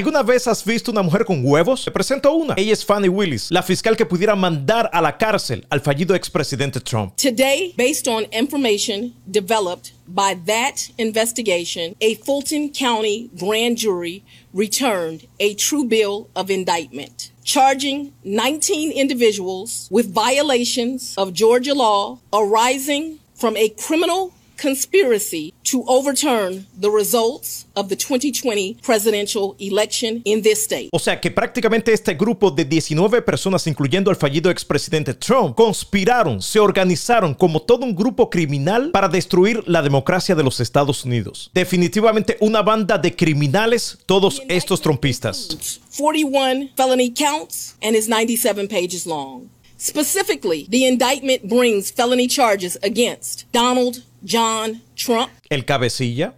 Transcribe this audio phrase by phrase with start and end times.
[0.00, 1.84] ¿Alguna vez has visto una mujer con huevos?
[1.84, 2.54] Te presento una.
[2.56, 6.80] Ella es Fannie Willis, la fiscal que pudiera mandar a la cárcel al fallido expresidente
[6.80, 7.14] Trump.
[7.16, 14.24] Today, based on information developed by that investigation, a Fulton County grand jury
[14.54, 23.18] returned a true bill of indictment charging 19 individuals with violations of Georgia law arising
[23.34, 30.62] from a criminal conspiracy to overturn the results of the 2020 presidential election in this
[30.62, 30.88] state.
[30.92, 36.42] O sea que prácticamente este grupo de 19 personas, incluyendo al fallido expresidente Trump, conspiraron,
[36.42, 41.50] se organizaron como todo un grupo criminal para destruir la democracia de los Estados Unidos.
[41.54, 45.80] Definitivamente una banda de criminales, todos estos trompistas.
[45.96, 49.48] 41 felony counts and is 97 pages long.
[49.80, 56.34] Specifically, the indictment brings felony charges against Donald John Trump, el cabecilla,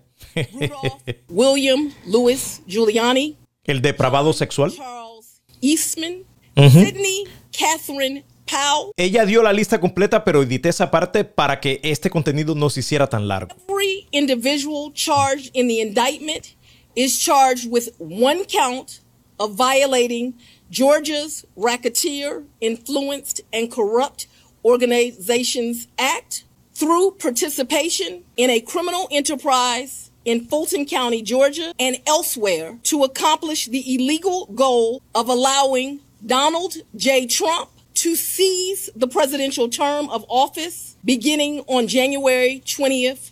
[1.29, 6.25] William Louis Giuliani, el depravado sexual, Charles Eastman,
[6.57, 8.93] Sidney Catherine Powell.
[8.97, 12.79] Ella dio la lista completa, pero edité esa parte para que este contenido no se
[12.79, 13.57] hiciera tan largo.
[13.69, 16.55] Every individual charged in the indictment
[16.95, 19.03] is charged with one count
[19.39, 20.35] of violating
[20.73, 24.27] Georgia's Racketeer, Influenced, and Corrupt
[24.65, 33.05] Organizations Act through participation in a criminal enterprise in Fulton County, Georgia, and elsewhere to
[33.05, 37.27] accomplish the illegal goal of allowing Donald J.
[37.27, 43.32] Trump to seize the presidential term of office beginning on January 20th,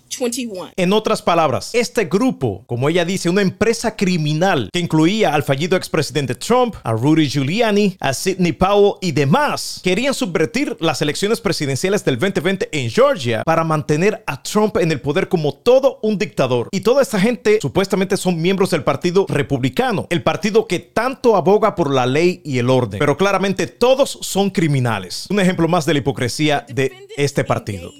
[0.77, 5.77] En otras palabras, este grupo, como ella dice, una empresa criminal que incluía al fallido
[5.77, 12.05] expresidente Trump, a Rudy Giuliani, a Sidney Powell y demás, querían subvertir las elecciones presidenciales
[12.05, 16.69] del 2020 en Georgia para mantener a Trump en el poder como todo un dictador.
[16.73, 21.75] Y toda esta gente supuestamente son miembros del Partido Republicano, el partido que tanto aboga
[21.75, 22.99] por la ley y el orden.
[22.99, 25.27] Pero claramente todos son criminales.
[25.31, 27.93] Un ejemplo más de la hipocresía de este partido.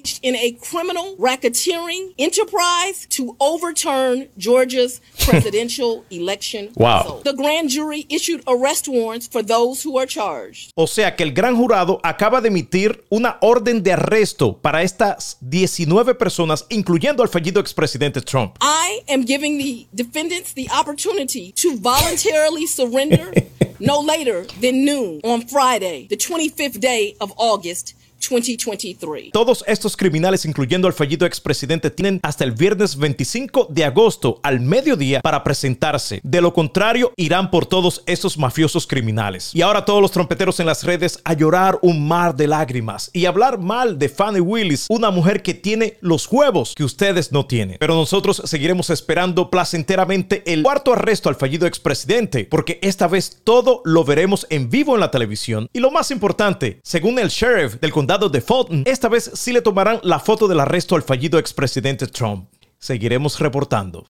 [2.17, 7.21] Enterprise to overturn Georgia's presidential election wow.
[7.23, 10.71] The grand jury issued arrest warrants for those who are charged.
[10.75, 15.37] O sea que el gran jurado acaba de emitir una orden de arresto para estas
[15.41, 18.55] 19 personas, incluyendo al fallido expresidente Trump.
[18.61, 23.31] I am giving the defendants the opportunity to voluntarily surrender
[23.79, 29.31] no later than noon on Friday, the 25th day of August 2023.
[29.31, 34.59] Todos estos criminales, incluyendo al fallido expresidente, tienen hasta el viernes 25 de agosto al
[34.59, 36.21] mediodía para presentarse.
[36.23, 39.51] De lo contrario, irán por todos estos mafiosos criminales.
[39.53, 43.25] Y ahora todos los trompeteros en las redes a llorar un mar de lágrimas y
[43.25, 47.77] hablar mal de Fanny Willis, una mujer que tiene los huevos que ustedes no tienen.
[47.79, 53.81] Pero nosotros seguiremos esperando placenteramente el cuarto arresto al fallido expresidente, porque esta vez todo
[53.85, 55.67] lo veremos en vivo en la televisión.
[55.73, 59.99] Y lo más importante, según el sheriff del de Fulton, esta vez sí le tomarán
[60.03, 62.49] la foto del arresto al fallido expresidente Trump.
[62.77, 64.07] Seguiremos reportando.